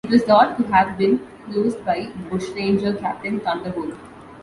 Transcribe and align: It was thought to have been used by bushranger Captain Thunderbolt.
It 0.05 0.09
was 0.13 0.23
thought 0.23 0.57
to 0.57 0.63
have 0.73 0.97
been 0.97 1.27
used 1.51 1.85
by 1.85 2.11
bushranger 2.31 2.95
Captain 2.95 3.39
Thunderbolt. 3.39 3.93